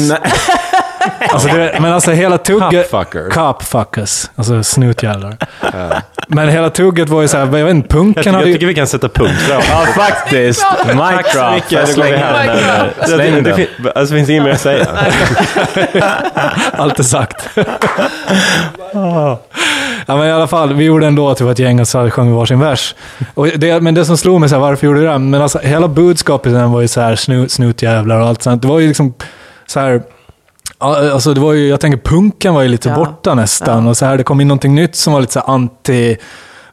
[1.34, 2.92] Alltså, det, men alltså hela tugget...
[2.92, 3.34] Copfuckers.
[3.34, 4.30] Cop Fuckers.
[4.36, 5.38] Alltså snutjävlar.
[6.32, 8.54] Men hela tugget var ju såhär, jag vet inte, Jag, punken tycker, hade jag ju...
[8.54, 9.54] tycker vi kan sätta punkt det.
[9.54, 10.66] Ja, faktiskt.
[10.88, 11.54] Mic drop.
[11.54, 11.72] mycket.
[11.72, 11.94] Då går vi
[13.06, 13.68] Släng den där.
[13.96, 14.88] Alltså, det finns inget mer att säga.
[16.72, 17.50] Allt är sagt.
[18.94, 19.40] ja,
[20.06, 22.28] men i alla fall, vi gjorde en låt, vi var ett gäng och så sjöng
[22.28, 22.96] vi varsin vers.
[23.34, 25.20] Och det, men det som slog mig, så här, varför gjorde vi det?
[25.20, 28.62] Men alltså, hela budskapet den var ju så här snut, snutjävlar och allt sånt.
[28.62, 29.14] Det var ju liksom
[29.68, 30.02] så här...
[30.80, 32.96] ja, Alltså det var ju, jag tänker punken var ju lite Ja.
[32.96, 33.88] borta nästan.
[33.88, 36.18] Och så här, det kom in någonting nytt som var lite så anti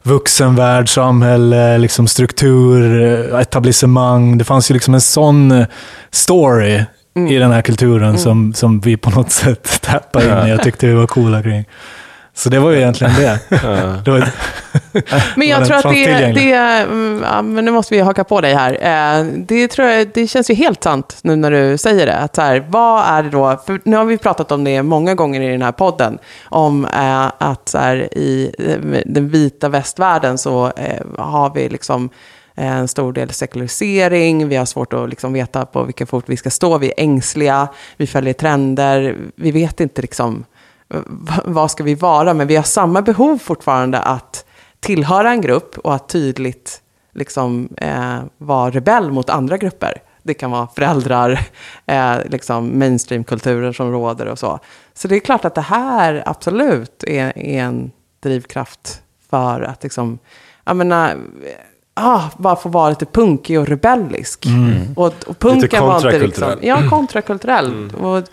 [0.03, 3.01] vuxenvärld, samhälle, liksom struktur,
[3.39, 4.37] etablissemang.
[4.37, 5.65] Det fanns ju liksom en sån
[6.11, 6.83] story
[7.29, 10.49] i den här kulturen som, som vi på något sätt tappade in i.
[10.49, 11.65] Jag tyckte vi var coola kring.
[12.37, 13.39] Så det var ju egentligen det.
[14.05, 14.29] det var,
[15.35, 18.53] Men jag tror att det, det mm, ja, men nu måste vi haka på dig
[18.53, 18.71] här.
[18.71, 22.17] Eh, Det, tror jag, det känns ju helt sant nu när du säger det.
[22.17, 23.61] Att så här, vad är det då?
[23.65, 26.17] För nu har vi pratat om det många gånger i den här podden.
[26.43, 30.71] Om eh, att så här, i eh, den vita västvärlden så
[31.17, 32.09] har vi liksom
[32.55, 36.49] en stor del sekularisering, vi har svårt att liksom veta på vilken fot vi ska
[36.49, 40.45] stå, vi är ängsliga, vi följer trender, vi vet inte liksom
[41.45, 44.45] vad ska vi vara, men vi har samma behov fortfarande att
[44.79, 46.81] tillhöra en grupp och att tydligt
[47.13, 50.01] liksom, eh, vara rebell mot andra grupper.
[50.23, 51.39] Det kan vara föräldrar,
[51.85, 54.59] eh, liksom mainstreamkulturen som råder och så.
[54.93, 60.19] Så det är klart att det här absolut är, är en drivkraft för att liksom,
[60.65, 61.17] jag menar,
[61.93, 64.45] ah, bara få vara lite punkig och rebellisk.
[64.45, 64.93] Mm.
[64.95, 66.59] Och, och punken var inte liksom, kontrakulturell.
[66.61, 67.95] ja, kontrakulturell.
[67.95, 68.23] Och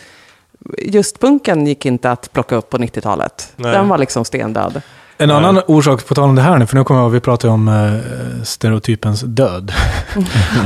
[0.79, 3.53] just punken gick inte att plocka upp på 90-talet.
[3.57, 3.73] Nej.
[3.73, 4.83] Den var liksom stendöd.
[5.19, 7.21] En annan orsak, på tal om det här nu, för nu kommer jag ihåg, vi
[7.21, 9.73] pratade om eh, stereotypens död.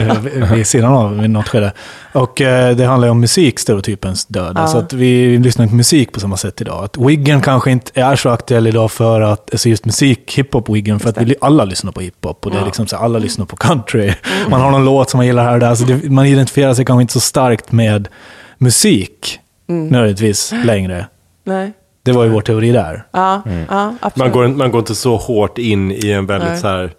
[0.00, 0.20] Eh,
[0.54, 1.72] vid- sidan av i något skede.
[2.12, 4.52] Och eh, det handlar ju om musik, stereotypens död.
[4.56, 4.60] Ja.
[4.60, 6.84] Alltså att vi lyssnar inte på musik på samma sätt idag.
[6.84, 11.08] Att wiggen kanske inte är så aktuell idag för att, alltså just musik, hiphop-wiggen, för
[11.08, 12.46] att vi alla lyssnar på hiphop.
[12.46, 14.12] Och det är liksom så alla lyssnar på country.
[14.50, 15.74] Man har någon låt som man gillar här och där.
[15.74, 18.08] Så det, man identifierar sig kanske inte så starkt med
[18.58, 19.88] musik, Mm.
[19.88, 21.06] nödvändigtvis, längre.
[21.44, 21.72] Nej.
[22.02, 23.04] Det var ju vår teori där.
[23.10, 24.16] Ja, ja absolut.
[24.16, 26.58] Man går, man går inte så hårt in i en väldigt Nej.
[26.58, 26.92] så här,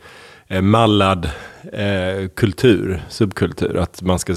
[0.61, 1.29] mallad
[1.73, 3.77] eh, kultur, subkultur.
[3.77, 4.35] Att man ska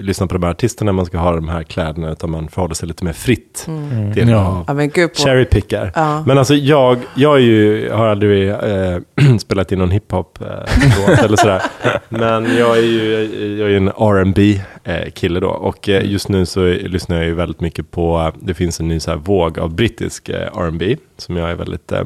[0.00, 2.88] lyssna på de här artisterna, man ska ha de här kläderna, utan man förhåller sig
[2.88, 3.64] lite mer fritt.
[3.68, 4.14] Mm.
[4.14, 4.38] till Ja.
[4.46, 5.92] av Ja, men gud på- cherrypickar.
[5.94, 6.24] Ja.
[6.26, 8.98] Men alltså jag, jag är ju, har aldrig eh,
[9.38, 11.62] spelat in någon hiphop eh, eller sådär.
[12.08, 13.12] Men jag är ju,
[13.58, 15.48] jag är ju en R&B eh, kille då.
[15.48, 19.00] Och eh, just nu så lyssnar jag ju väldigt mycket på, det finns en ny
[19.00, 22.02] så här våg av brittisk eh, R&B som jag är väldigt eh,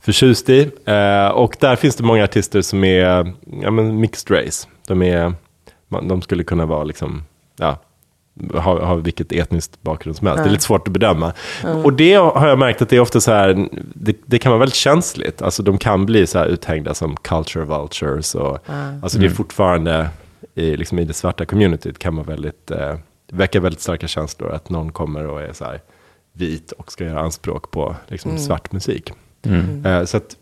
[0.00, 0.70] förtjust i.
[0.84, 3.32] Eh, och där finns det många artister som är
[3.62, 4.68] ja, men mixed race.
[4.86, 5.34] De, är,
[5.88, 7.24] man, de skulle kunna vara liksom,
[7.56, 7.78] ja,
[8.54, 10.42] ha, ha vilket etniskt bakgrund som helst.
[10.44, 11.32] Det är lite svårt att bedöma.
[11.64, 11.84] Mm.
[11.84, 14.58] Och det har jag märkt att det är ofta så här, det, det kan vara
[14.58, 15.42] väldigt känsligt.
[15.42, 18.34] Alltså de kan bli så här uthängda som culture vultures.
[18.34, 18.72] Och, Ja.
[19.02, 19.36] Alltså det är Mm.
[19.36, 20.08] fortfarande,
[20.54, 22.94] i, liksom i det svarta communityt kan man väldigt, eh,
[23.32, 24.52] väcka väldigt starka känslor.
[24.52, 25.80] Att någon kommer och är så här
[26.32, 28.42] vit och ska göra anspråk på liksom, Mm.
[28.42, 29.12] svart musik.
[29.46, 29.86] Mm.
[29.86, 30.36] Eh, så att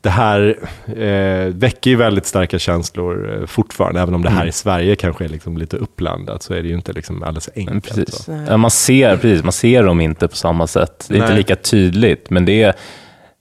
[0.00, 0.56] det här
[0.96, 4.00] eh, väcker ju väldigt starka känslor eh, fortfarande.
[4.00, 4.48] Även om det här Mm.
[4.48, 7.84] i Sverige kanske är liksom lite uppblandat så är det ju inte liksom alldeles enkelt.
[7.84, 8.28] Precis.
[8.48, 11.04] Ja, man, ser, precis, man ser dem inte på samma sätt.
[11.08, 11.36] Det är inte Nej.
[11.36, 12.74] lika tydligt, men det, är,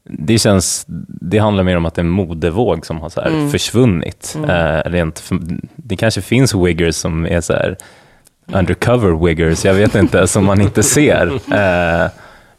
[0.04, 3.52] det, känns, det handlar mer om att det är en modevåg som har så Mm.
[3.52, 4.34] försvunnit.
[4.38, 4.50] Mm.
[4.50, 5.30] Eh, rent,
[5.76, 7.78] det kanske finns wiggers som är så här
[8.54, 11.28] undercover wiggers, jag vet inte, som man inte ser.
[11.54, 12.10] Eh,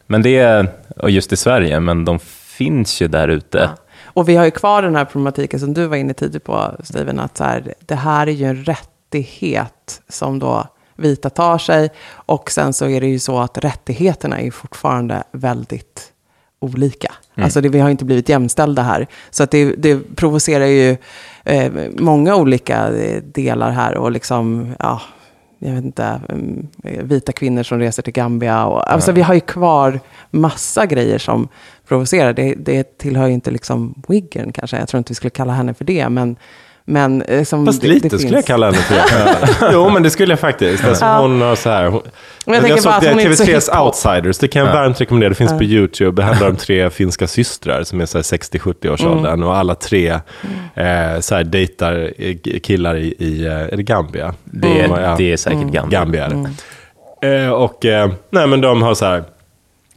[0.06, 2.18] men det är, och just i Sverige, men de
[2.56, 3.70] finns ju där ute.
[4.04, 7.20] Och vi har ju kvar den här problematiken som du var inne tidigt på, Steven,
[7.20, 11.90] att så här, det här är ju en rättighet som då vita tar sig.
[12.12, 16.12] Och sen så är det ju så att rättigheterna är fortfarande väldigt
[16.60, 17.12] olika.
[17.34, 17.44] Mm.
[17.44, 19.06] Alltså det, vi har inte blivit jämställda här.
[19.30, 20.96] Så att det, det provocerar ju
[21.44, 23.96] eh, många olika eh, delar här.
[23.96, 25.00] Och liksom, ja,
[25.64, 28.66] jag vet inte, mm, vita kvinnor som reser till Gambia.
[28.66, 31.48] Och, alltså vi har ju kvar massa grejer som
[31.88, 32.32] provocerar.
[32.32, 34.78] Det, det tillhör ju inte liksom Wiggern kanske.
[34.78, 36.08] Jag tror inte vi skulle kalla henne för det.
[36.08, 36.36] Men,
[36.84, 39.70] men eh, som Fast det, lite det skulle jag kalla henne för det.
[39.72, 40.84] jo, men det skulle jag faktiskt.
[40.84, 41.18] Alltså, Ja.
[41.20, 41.84] Hon har så här...
[41.86, 42.02] Hon,
[42.46, 43.86] Men jag tänker såg bara att det hon är inte så TV3s hiphop.
[43.86, 44.72] Outsiders, det kan jag Ja.
[44.80, 45.28] varmt rekommendera.
[45.28, 45.58] Det finns Ja.
[45.58, 46.22] på YouTube.
[46.22, 49.32] Det handlar om tre finska systrar som är så här 60-70-årsåldern.
[49.34, 49.48] Mm.
[49.48, 50.08] Och alla tre
[50.74, 54.34] eh, så här dejtar eh, killar i, i eh, är det Gambia?
[54.44, 55.70] Det är- har- det är säkert Mm.
[55.72, 55.98] Gambia.
[56.00, 56.24] Gambia.
[56.26, 56.46] Mm.
[57.46, 59.24] Eh, och eh, nej, men de har så här,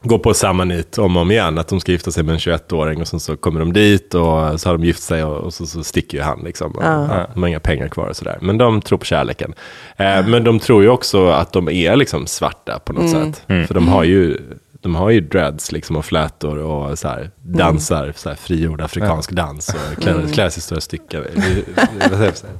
[0.07, 1.57] går på samma nit om och om igen.
[1.57, 4.61] Att de ska gifta sig med en 21-åring och sen så kommer de dit och
[4.61, 6.39] så har de gift sig och, och så, så sticker ju han.
[6.43, 6.71] Liksom.
[6.71, 7.07] Och, Ja.
[7.17, 8.37] ja, de har inga pengar kvar och sådär.
[8.41, 9.53] Men de tror på kärleken.
[9.97, 13.33] Eh, men de tror ju också att de är liksom svarta på något Mm.
[13.33, 13.43] sätt.
[13.47, 13.67] Mm.
[13.67, 14.37] För de har ju
[14.81, 19.31] de har ju dreads liksom och flätor och så här, dansar så här, frigjord afrikansk
[19.31, 20.31] dans och klär, Mm.
[20.31, 21.23] klär sig i stora stycken,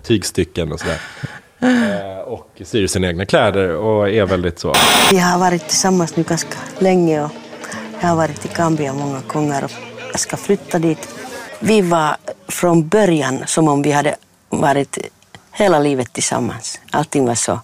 [0.03, 0.97] tygstycken och sådär.
[1.65, 4.73] Eh, och syr sina egna kläder och är väldigt så.
[5.11, 7.31] Vi har varit tillsammans nu ganska länge och
[8.01, 9.71] jag har varit i Gambia många gånger och
[10.11, 11.09] jag ska flytta dit.
[11.59, 14.15] Vi var från början som om vi hade
[14.49, 14.97] varit
[15.51, 16.79] hela livet tillsammans.
[16.91, 17.59] Allting var så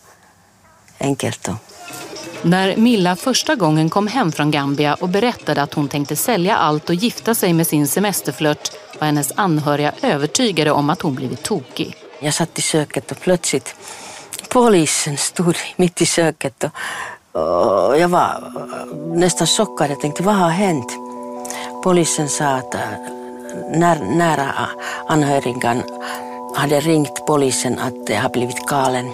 [1.00, 1.56] enkelt och
[2.42, 6.90] När Milla första gången kom hem från Gambia och berättade att hon tänkte sälja allt
[6.90, 11.96] och gifta sig med sin semesterflört var hennes anhöriga övertygade om att hon blivit tokig.
[12.23, 13.75] Jag satt i köket och plötsligt
[14.49, 16.71] polisen stod mitt i köket och,
[17.41, 18.53] och jag var
[19.15, 19.91] nästan chockad.
[19.91, 20.91] Jag tänkte, vad har hänt?
[21.84, 22.81] polisen sa att äh,
[23.71, 24.51] när, nära
[25.07, 25.84] anhörigan
[26.55, 29.07] hade ringt polisen att äh, jag har blivit galen,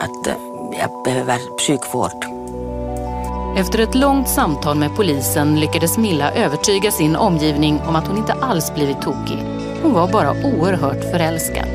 [0.00, 0.34] att äh,
[0.80, 2.24] jag behöver psykvård.
[3.56, 8.32] Efter ett långt samtal med polisen lyckades Milla övertyga sin omgivning om att hon inte
[8.32, 9.59] alls blivit tokig.
[9.82, 11.66] Hon var bara oerhört förälskad.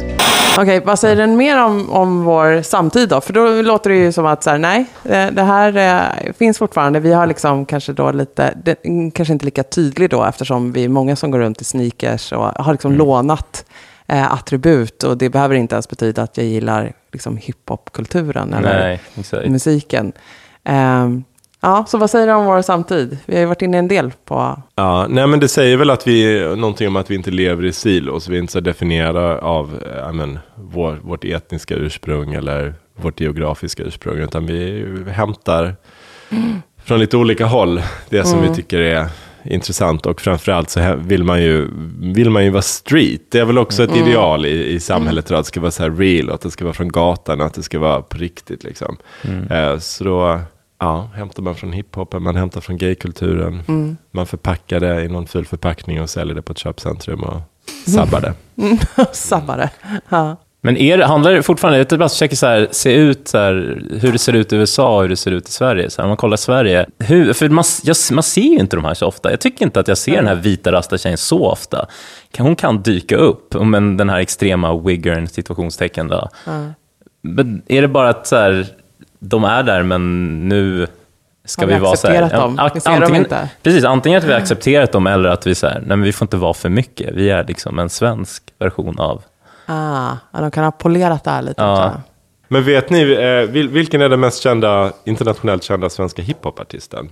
[0.60, 3.22] Okej, vad säger den mer om, om vår samtid då?
[3.22, 6.58] För då låter det ju som att så här, nej, eh, det här eh, finns
[6.58, 7.00] fortfarande.
[7.00, 8.76] Vi har liksom kanske då lite, det,
[9.14, 12.46] kanske inte lika tydlig då eftersom vi är många som går runt i sneakers och
[12.46, 13.08] har liksom Mm.
[13.08, 13.66] lånat
[14.08, 19.00] eh, attribut och det behöver inte ens betyda att jag gillar liksom hiphopkulturen eller
[19.32, 20.12] Nej, musiken.
[20.64, 21.24] Ehm,
[21.66, 23.18] ja, så vad säger du om vår samtid?
[23.26, 26.08] Vi har ju varit inne en del på Ja, nej men det säger väl att
[26.08, 28.28] vi, någonting om att vi inte lever i silos.
[28.28, 33.20] Vi är inte så definierade av eh, ja, men, vår, vårt etniska ursprung eller vårt
[33.20, 34.18] geografiska ursprung.
[34.18, 35.76] Utan vi hämtar
[36.84, 38.50] från lite olika håll det som Mm.
[38.52, 39.08] vi tycker är
[39.44, 40.06] intressant.
[40.06, 41.68] Och framförallt så vill man ju,
[42.00, 43.22] vill man ju vara street.
[43.32, 44.08] Det är väl också ett Mm.
[44.08, 45.40] ideal i, i samhället idag.
[45.40, 47.64] Att det ska vara så här real, att det ska vara från gatan, att det
[47.64, 48.64] ska vara på riktigt.
[48.64, 48.98] Liksom.
[49.24, 49.52] Mm.
[49.52, 50.40] Eh, så då
[50.80, 53.64] ja, hämtar man från hiphopen, man hämtar från gaykulturen.
[53.68, 53.98] Mm.
[54.12, 57.42] Man förpackar det i någon ful förpackning och säljer det på ett köpcentrum och
[57.88, 58.34] sabbar det.
[58.64, 58.78] Mm,
[59.12, 59.70] sabbare.
[60.10, 60.36] Ja.
[60.62, 63.82] Men är det, handlar det fortfarande, jag bara försöker så här, se ut så här,
[64.02, 65.90] hur det ser ut i USA och hur det ser ut i Sverige.
[65.90, 68.86] Så här, om man kollar Sverige, hur, för man, jag, man ser ju inte de
[68.86, 69.32] här så ofta.
[69.32, 71.86] Jag tycker inte att jag ser den här vita rastatjejen så ofta.
[72.32, 76.30] Kan- Hon kan dyka upp, men den här extrema wiggern, situationstecken då.
[76.46, 76.66] Ja.
[77.22, 78.68] Men är det bara att så här,
[79.30, 80.88] de är där, men nu
[81.46, 82.30] ska Har vi vi, vara så här...
[82.30, 82.56] dem?
[82.58, 83.50] ja, Vi ser dem antingen, inte.
[83.64, 86.26] Precis, antingen att vi har accepterat dem eller att vi säger, nej men vi får
[86.26, 87.14] inte vara för mycket.
[87.14, 89.24] Vi är liksom en svensk version av...
[89.66, 91.62] Ah, de kan ha polerat det här lite.
[91.62, 91.94] Ja.
[92.48, 97.10] Men vet ni, eh, vil, vilken är den mest kända, internationellt kända svenska hiphopartisten?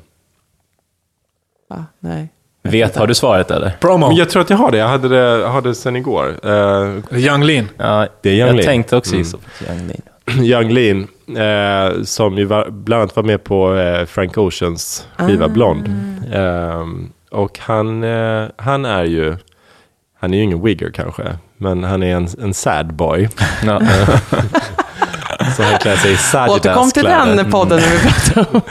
[1.69, 1.85] Va?
[1.99, 2.29] Nej.
[2.63, 3.71] Vet, har du svaret eller?
[3.79, 4.07] Promo.
[4.07, 6.35] Men jag tror att jag har det, jag hade det, jag hade det sen igår.
[6.45, 7.69] Uh, Young Lean.
[7.77, 8.65] Ja, det är Young jag Lean.
[8.65, 9.19] tänkte också Mm.
[9.23, 10.01] gissa på Young Lean.
[10.45, 15.45] Young Lean, eh, som ju var, bland annat var med på eh, Frank Oceans skiva
[15.45, 15.49] Ah.
[15.49, 15.87] Blond.
[16.33, 16.87] Eh,
[17.31, 19.35] och han, eh, han är ju,
[20.19, 21.23] han är ju ingen wigger kanske,
[21.57, 23.29] men han är en, en sad boy.
[23.65, 23.81] Ja.
[25.57, 27.99] Så han klär sig i Återkom till den podden när vi
[28.33, 28.61] pratade om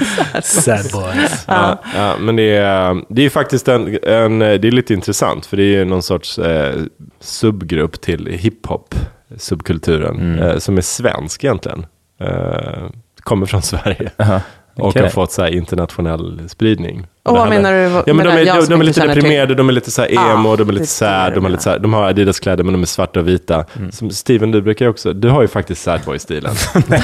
[0.42, 1.44] Sad boys.
[1.48, 5.56] Ja, ja, men det är, det är faktiskt en, en, det är lite intressant, för
[5.56, 6.74] det är ju någon sorts eh,
[7.20, 8.94] subgrupp till hiphop,
[9.36, 10.38] subkulturen, Mm.
[10.38, 11.86] eh, som är svensk egentligen.
[12.22, 12.82] Eh,
[13.22, 14.10] kommer från Sverige.
[14.18, 14.40] Aha,
[14.76, 15.02] Och okej.
[15.02, 17.06] har fått så här internationell spridning.
[17.24, 19.54] Och vad menar du Ja, men de, är, de, de är lite känner till- deprimerade,
[19.54, 21.52] de är lite så här Ah, emo, de är lite är sad, de, har du
[21.52, 23.64] lite så här, de har Adidas-kläder men de är svarta och vita.
[23.76, 23.92] Mm.
[23.92, 26.54] Som Steven, du brukar ju också, du har ju faktiskt sad boy-stilen.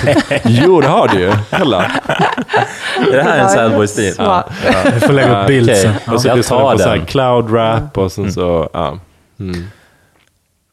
[0.45, 1.33] jo, det har du ju.
[1.59, 1.83] Kolla.
[3.13, 4.15] Är det här en sad boy-stil?
[4.15, 4.23] Så.
[4.23, 4.49] Ja.
[4.95, 5.93] Vi får lägga upp bild sen.
[6.13, 7.07] Och så lyssnar de på så här den.
[7.07, 8.99] cloud rap och sen så, ja.
[9.41, 9.67] Mm.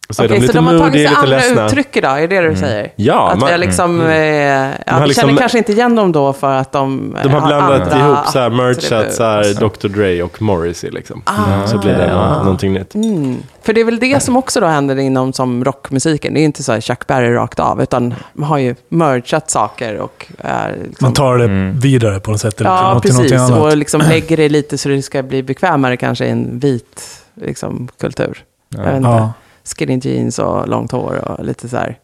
[0.09, 1.65] Så är Okej, de så lite de har tagit sig andra ledsna.
[1.65, 2.91] uttryck idag, är det det du säger?
[2.95, 4.11] Ja, att man- vi har liksom, mm.
[4.11, 7.29] eh, ja, har vi liksom- känner kanske inte igen dem då för att de, De
[7.29, 9.87] har blandat andra ihop så här merchat, så här Dr.
[9.87, 11.21] Dre och Morrissey liksom.
[11.25, 11.67] Ah.
[11.67, 12.29] så blir det Ja.
[12.37, 12.95] nå- någonting nytt.
[12.95, 13.37] Mm.
[13.63, 16.33] För det är väl det som också då händer inom som rockmusiken.
[16.33, 19.97] Det är inte så här Chuck Berry rakt av, utan man har ju merchat saker
[19.97, 21.79] och är liksom, Man tar det Mm.
[21.79, 22.61] vidare på något sätt.
[22.61, 23.51] Eller Ja, precis.
[23.51, 27.01] Och liksom lägger det lite så det ska bli bekvämare kanske i en vit
[27.41, 28.43] liksom, kultur.
[28.69, 29.09] Jag vet inte.
[29.09, 29.33] Ja.
[29.65, 31.97] Skinny jeans och långt hår och lite så här.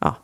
[0.00, 0.14] Ja.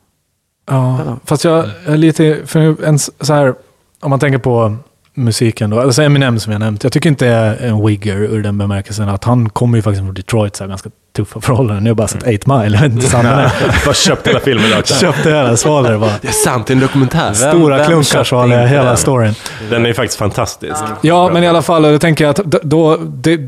[0.70, 3.55] Ja, fast jag är lite, för en så här,
[4.01, 4.77] om man tänker på
[5.14, 8.59] musiken då, alltså Eminem som jag nämnt, jag tycker inte är en wigger ur den
[8.59, 11.85] bemärkelsen att han kommer ju faktiskt från Detroit, så här, ganska tuffa förhållanden.
[11.85, 13.51] Nu har jag bara sett 8 Mile, jag vet inte sanningen.
[13.85, 14.94] Bara köpt hela filmen också.
[14.94, 16.11] Köpte hela, svalde bara.
[16.20, 17.33] Det är sant, det är en dokumentär.
[17.33, 18.97] Stora vem klunkar köpte svalde hela den?
[18.97, 19.35] storyn.
[19.70, 20.83] Den är ju faktiskt fantastisk.
[21.01, 23.40] Ja, men i alla fall, då tänker jag att då, det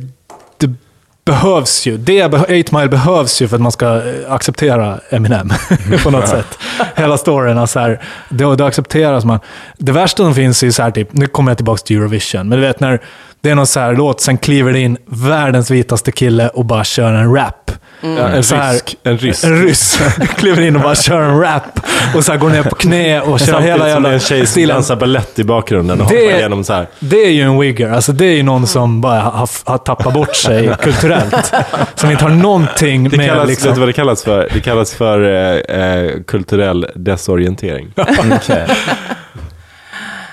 [1.27, 5.51] behövs ju, det, beh- 8 Mile behövs ju för att man ska eh, acceptera Eminem
[6.03, 6.59] på något sätt.
[6.95, 9.41] Hela storyn, alltså här, det, det accepteras man.
[9.79, 12.59] Det värsta som finns är så här, typ, nu kommer jag tillbaka till Eurovision, men
[12.61, 13.01] du vet när
[13.41, 16.85] det är någon så här låt, sen kliver det in världens vitaste kille och bara
[16.85, 17.66] kör en rap.
[18.07, 18.19] Mm.
[18.19, 19.45] Ja, en, Så här- rysk, en rysk.
[19.45, 20.01] En ryss
[20.37, 21.81] kliver in och bara kör en rap
[22.15, 24.13] och så här går ner på knä och kör Samtidigt hela som det är jävla
[24.13, 24.75] en tjej som stilen.
[24.77, 26.87] dansar balett i bakgrunden och Det- hoppar igenom så här.
[26.99, 27.91] Det är ju en wigger.
[27.93, 31.53] Alltså det är ju någon som bara har, har tappat bort sig kulturellt.
[31.95, 33.67] Som inte har någonting Det med kallas, liksom...
[33.69, 34.49] Vet du vad det kallas för?
[34.53, 37.93] Det kallas för eh, eh, kulturell desorientering.
[37.97, 38.67] Okej.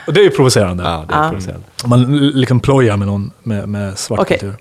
[0.07, 0.83] Och det är ju provocerande.
[0.83, 1.65] Ja, det är provocerande.
[1.85, 4.39] Man liksom plojar med någon med, med svart Okej.
[4.39, 4.55] kultur.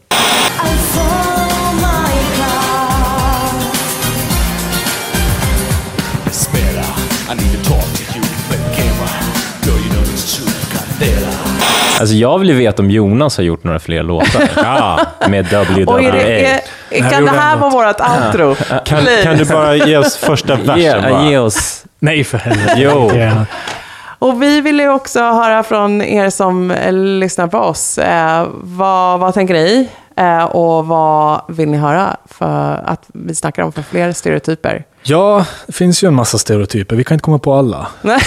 [12.01, 14.51] Alltså jag vill ju veta om Jonas har gjort några fler låtar.
[14.57, 15.01] ja.
[15.29, 16.01] Med WWA.
[16.01, 16.61] Är det,
[16.91, 18.55] är, kan det här vara vårt outro?
[18.85, 19.23] Kan, Please.
[19.23, 21.25] kan du bara ge oss första versen?
[21.25, 21.85] Ge, ge oss...
[21.99, 22.75] Nej för helvete.
[22.77, 23.11] Jo.
[24.19, 27.99] Och vi vill ju också höra från er som eh, lyssnar på oss.
[27.99, 29.89] Eh, vad, vad tänker ni?
[30.17, 34.85] Eh, och vad vill ni höra för att vi snackar om för fler stereotyper?
[35.03, 36.97] Ja, det finns ju en massa stereotyper.
[36.97, 37.87] Vi kan inte komma på alla.
[38.03, 38.21] Nej.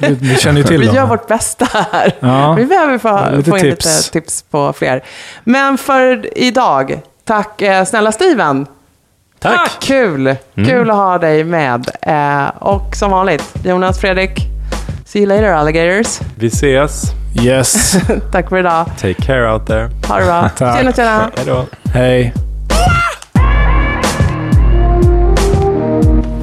[0.00, 0.96] Vi, vi känner ju till Vi dem.
[0.96, 2.14] gör vårt bästa här.
[2.20, 2.52] Ja.
[2.54, 3.86] Vi behöver få, Lite få in tips.
[3.86, 5.04] lite tips på fler.
[5.44, 8.66] Men för idag, tack eh, snälla Steven.
[9.38, 9.70] Tack.
[9.80, 10.26] Kul!
[10.26, 10.68] Mm.
[10.68, 11.90] Kul att ha dig med.
[12.02, 14.30] Eh, och som vanligt, Jonas, Fredrik,
[15.06, 16.20] see you later alligators.
[16.38, 17.02] Vi ses.
[17.42, 17.96] Yes.
[18.32, 18.86] tack för idag.
[19.00, 19.90] Take care out there.
[20.08, 20.48] Ha det bra.
[20.58, 20.78] Tack.
[20.78, 21.30] Tjena, tjena.
[21.36, 21.66] Hej då.
[21.94, 22.32] Hej.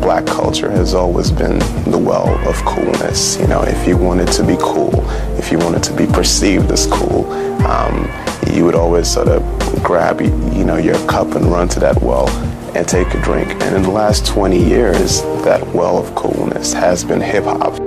[0.10, 1.60] Black culture has always been
[1.92, 3.38] the well of coolness.
[3.40, 5.08] You know, if you wanted to be cool,
[5.38, 7.32] if you wanted to be perceived as cool,
[7.68, 8.10] um,
[8.52, 9.44] you would always sort of
[9.84, 12.28] grab, you know, your cup and run to that well
[12.76, 13.52] and take a drink.
[13.62, 17.80] And in the last 20 years, that well of coolness has been hip hop.